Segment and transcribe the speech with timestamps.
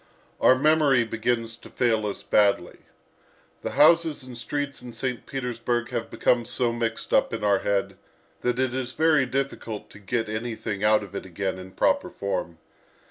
[0.39, 2.77] Our memory begins to fail us badly.
[3.61, 5.27] The houses and streets in St.
[5.27, 7.99] Petersburg have become so mixed up in our head
[8.41, 12.57] that it is very difficult to get anything out of it again in proper form.